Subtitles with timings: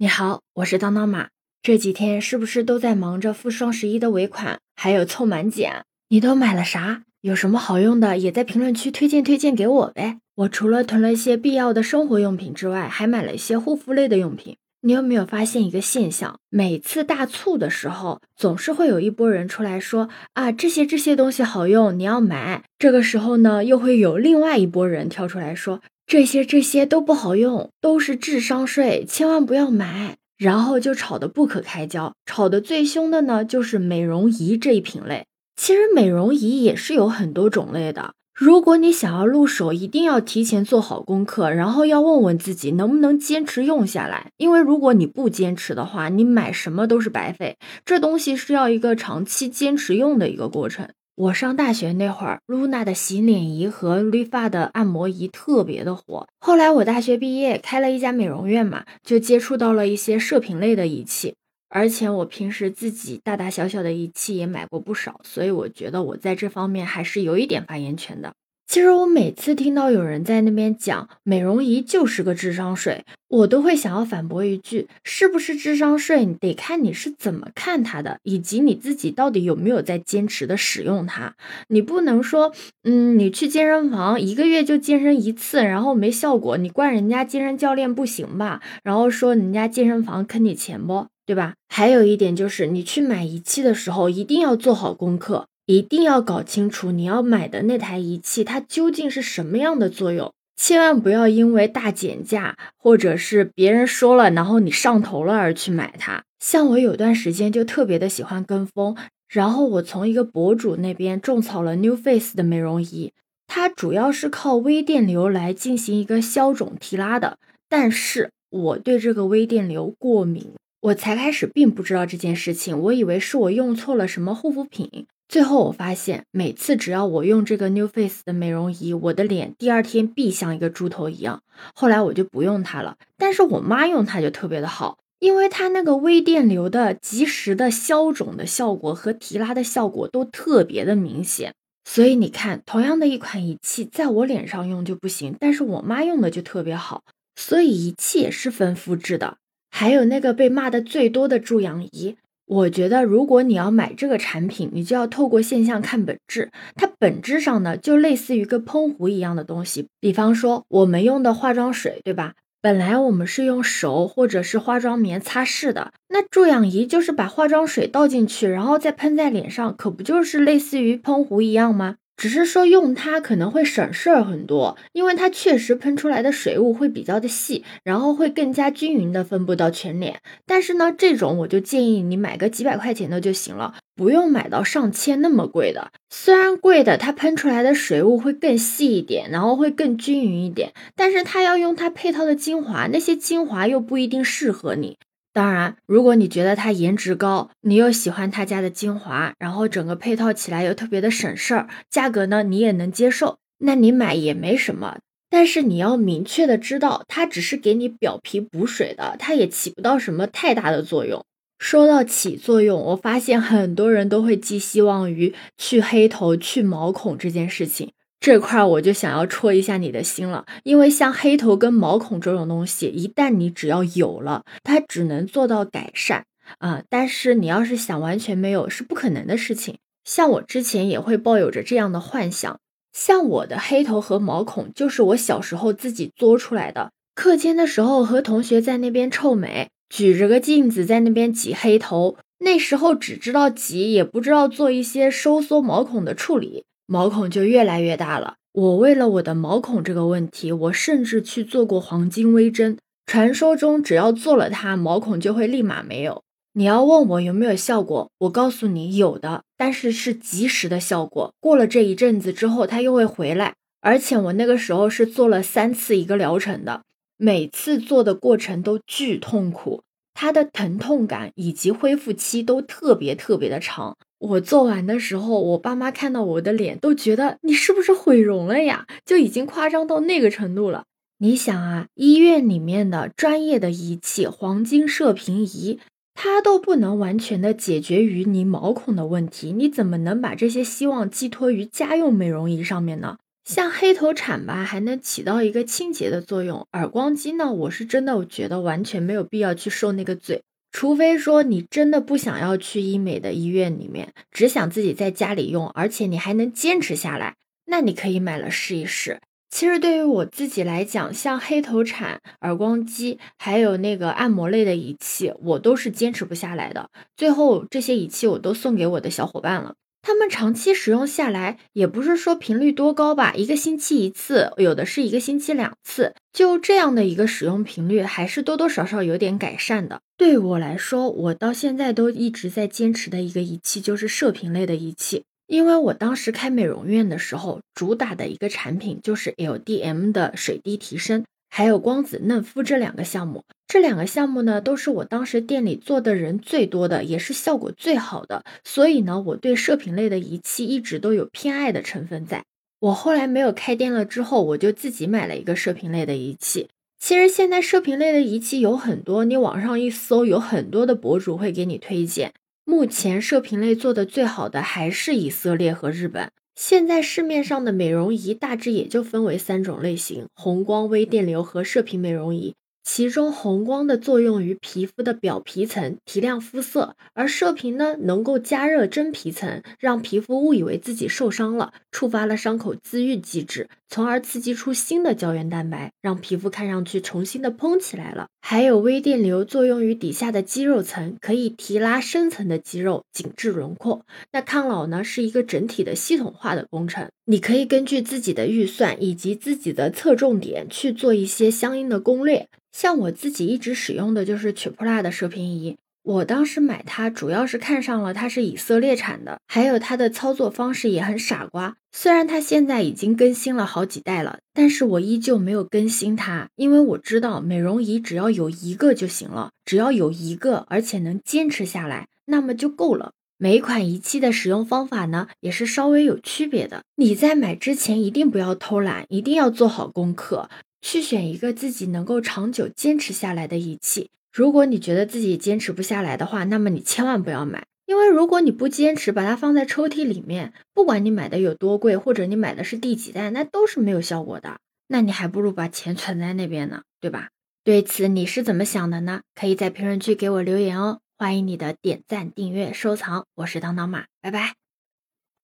[0.00, 1.30] 你好，我是当当马。
[1.60, 5.84] 这几天是不是都在忙着付双十一的尾款，还有凑满减？
[6.10, 7.02] 你都买了啥？
[7.20, 10.18] 有什么好用的，也在评论区推荐推荐给我呗。
[10.36, 14.56] 我除了囤了一些必要的生活用品之外，还买了一些护肤类的用品。
[14.82, 16.38] 你有没有发现一个现象？
[16.48, 22.62] 每次大促的时候，总是会有一波人出来说啊，这些这些东西好用，你要买。
[22.78, 25.80] 这个时候呢，又会有另外一波人跳出来说。
[26.08, 30.16] 这些这些都不好用，都是智商税，千万不要买。
[30.38, 35.26] 然后就吵得不可开交，吵得最凶的呢，就是美容仪这一品类。
[35.56, 44.30] 其实美容仪也是有很多种类的，如果你想要入手，一定要提前做好功课，然后要问问自己能不能坚持用下来。
[44.36, 47.56] 因为如果你不坚持的话，你买什么都是白费。
[47.84, 50.88] 这东西是要一个长期坚持用的一个过程。
[51.18, 56.28] 我上大学那会儿，Luna 的洗脸仪和绿发的按摩仪特别的火。
[56.38, 61.34] 后来我大学毕业，开了一家美容院嘛，就接触到了一些射频类的仪器。
[61.70, 68.32] 而且我平时自己大大小小的仪器也买过不少，所以我觉得我在这方面还是有一点发言权的。
[68.68, 81.34] 其实我每次听到有人在那边讲美容仪就是个智商税，我都会想要反驳一句：是不是智商税，得看你是怎么看它的，以及你自己到底有没有在坚持的使用它。
[81.68, 82.52] 你不能说，
[82.84, 88.60] 嗯，你去健身房一个月就健身一次，然后没效果，你怪人家健身教练不行吧？
[88.82, 91.54] 然后说人家健身房坑你钱不，对吧？
[91.70, 95.46] 还有一点就是，你去买仪器的时候一定要做好功课。
[95.68, 106.24] 一定要搞清楚你要买的那台仪器，它究竟是什么样的作用，千万不要因为大减价或者是别人说了，然后你上头了而去买它。
[106.40, 108.96] 像我有段时间就特别的喜欢跟风，
[109.28, 113.12] 然后我从一个博主那边种草了 New Face 的美容仪，
[113.46, 117.36] 它主要是靠微电流来进行一个消肿提拉的，
[117.68, 125.06] 但是我对这个微电流过敏，我才开始并不知道这件事情，我以为是我用错了什么护肤品。
[125.28, 131.42] 最后我发现，每次只要我用这个 New Face 的美容仪，我的脸第二天必像一个猪头一样。
[131.74, 141.52] 后来我就不用它了，但是我妈用它就特别的好，因为它那个微电流的及时的消肿的效果和提拉的效果都特别的明显。
[141.84, 147.02] 所以你看，同样的一款仪器，在我脸上用就不行，但是我妈用的就特别好。
[147.36, 149.36] 所以仪器也是分肤质的。
[149.70, 152.16] 还有那个被骂的最多的注氧仪。
[152.48, 156.50] 我觉得，如果你要买这个产品，你就要透过现象看本质。
[156.74, 159.88] 它本质上呢，就类似于个喷壶一样的东西。
[160.00, 162.32] 比方说，我们用的化妆水，对吧？
[162.60, 171.96] 本来我们是用手或者是化妆棉擦拭的，那注氧仪就是把化妆水倒进去，然后再喷在脸上，可不就是类似于喷壶一样吗？
[172.18, 180.20] 只是说用它可能会省事儿很多，因为它确实喷出来的水雾会比较的细，然后会更加均匀的分布到全脸。
[180.44, 185.92] 但是呢，这种我就建议你买个几百块钱的就行了，不用买到上千那么贵的。
[186.10, 194.96] 虽然贵的，它喷出来的水雾会更细一点，然后会更均匀一点，但是它要用它配套的精华，那些精华又不一定适合你。
[195.38, 204.98] 当然，如果你觉得它颜值高，你又喜欢他家的精华，然后整个配套起来又特别的省事儿，价格呢你也能接受，那你买也没什么。
[205.30, 211.24] 但是你要明确的知道，它只是给你表皮补水的，它也起不到什么太大的作用。
[211.60, 217.92] 说到起作用，我发现很多人都会寄希望于去黑头、去毛孔这件事情。
[218.20, 226.24] 这块我就想要戳一下你的心了，因为像黑头跟毛孔这种东西，一旦你只要有了，它只能做到改善
[226.58, 229.78] 啊，但是你要是想完全没有，是不可能的事情。
[230.04, 232.58] 像我之前也会抱有着这样的幻想，
[232.92, 236.90] 像我的黑头和毛孔，就是我小时候自己作出来的。
[237.14, 246.64] 课间的时候和同学在那边臭美，举着个镜子在那边挤黑头，那时候只知道挤，也不知道做一些收缩毛孔的处理。
[246.90, 248.36] 毛孔就越来越大了。
[248.52, 252.78] 我为了我的毛孔这个问题，我甚至去做过黄金微针。
[253.04, 256.22] 传说中，只要做了它，毛孔就会立马没有。
[256.54, 261.34] 你要问我有没有效果，我告诉你有的，但是是及时的效果。
[261.40, 263.54] 过了这一阵子之后，它又会回来。
[263.82, 266.82] 而且我那个时候是做了三次一个疗程的，
[267.18, 269.82] 每次做的过程都巨痛苦，
[270.14, 273.96] 它的疼痛感以及恢复期都特别特别的长。
[274.18, 278.86] 我做完的时候，我爸妈看到我的脸都觉得你是不是毁容了呀？
[279.04, 280.84] 就已经夸张到那个程度了。
[281.18, 285.80] 你想啊，医院里面的专业的仪器，黄金射频仪，
[286.14, 293.18] 它都不能完全的解决于你毛孔的问题，你怎么能把这些希望寄托于家用美容仪上面呢？
[293.44, 307.34] 像黑头铲吧，还能起到一个清洁的作用；耳光机呢，我是真的我觉得完全没有必要去受那个罪，除非说你真的不想要去医美的医院里面，只想自己在家里用，而且你还能坚持下来，
[307.66, 309.20] 那你可以买了试一试。
[309.50, 316.90] 其实对于我自己来讲，像黑头铲、耳光机，还有那个按摩类的仪器，我都是坚持不下来的。
[317.16, 319.74] 最后这些仪器我都送给我的小伙伴了。
[320.08, 330.00] 他们长期使用下来，也不是说频率多高吧，一个星期一次，有的是一个星期两次，就这样的一个使用频率，还是多多少少有点改善的。
[330.16, 341.22] 对我来说，我到现在都一直在坚持的一个仪器就是射频类的仪器，因为我当时开美容院的时候，主打的一个产品就是 LDM 的水滴提升。
[341.50, 348.42] 还有光子嫩肤这两个项目，这两个项目呢，都是我当时店里做的人最多的，也是效果最好的。
[348.64, 352.44] 所以呢，我对射频类的仪器一直都有偏爱的成分在。
[352.80, 356.68] 我后来没有开店了之后，我就自己买了一个射频类的仪器。
[356.98, 362.32] 其实现在射频类的仪器有很多，你网上一搜，有很多的博主会给你推荐。
[362.64, 366.30] 目前射频类做的最好的还是以色列和日本。
[366.54, 372.54] 现在市面上的美容仪大致也就分为三种类型：红光、微电流和射频美容仪。
[372.90, 388.26] 其中红光的作用于皮肤的表皮层提亮肤色，而射频呢能够加热真皮层，让皮肤误以为自己受伤了，触发了伤口自愈机制，从而刺激出新的胶原蛋白，让皮肤看上去重新的嘭起来了。
[388.40, 394.04] 还有微电流作用于底下的肌肉层，可以提拉深层的肌肉，紧致轮廓。
[394.32, 402.46] 那抗老呢是一个整体的系统化的工程，你可以根据自己的预算以及自己的侧重点去做一些相应的攻略。
[402.72, 405.76] 像我自己一直使用的就是曲普拉的射频仪，
[406.08, 411.76] 我当时买它主要是看上了它是以色列产的，还有它的操作方式也很傻瓜。
[411.92, 423.12] 虽然它现在已经更新了好几代了，但是我依旧没有更新它，因为我知道美容仪只要有一个就行了，只要有一个，而且能坚持下来，那么就够了。
[423.36, 426.84] 每一款仪器的使用方法呢，也是稍微有区别的。
[426.96, 430.48] 你在买之前一定不要偷懒，一定要做好功课。
[430.80, 434.08] 去选一个自己能够长久坚持下来的仪器。
[434.38, 444.60] 如果你觉得自己坚持不下来的话，那么你千万不要买，因为如果你不坚持，把它放在抽屉里面，不管你买的有多贵，或者你买的是第几代，那都是没有效果的。
[444.86, 447.30] 那你还不如把钱存在那边呢，对吧？
[447.64, 449.22] 对此你是怎么想的呢？
[449.34, 451.00] 可以在评论区给我留言哦。
[451.18, 453.26] 欢迎你的点赞、订阅、收藏。
[453.34, 454.67] 我是当当马，拜拜。